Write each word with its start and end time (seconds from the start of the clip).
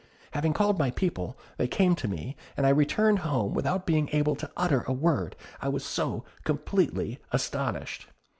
Having 0.31 0.53
called 0.53 0.79
my 0.79 0.89
people, 0.89 1.37
they 1.57 1.67
came 1.67 1.93
to 1.97 2.07
me, 2.07 2.35
and 2.57 2.65
I 2.65 2.69
returned 2.71 3.19
home 3.19 3.53
without 3.53 3.85
being 3.85 4.09
able 4.13 4.35
to 4.35 4.49
utter 4.57 4.81
a 4.87 4.91
word, 4.93 5.35
I 5.61 5.69
was 5.69 5.85
so 5.85 6.25
completely 6.43 7.19
astounded. 7.31 7.87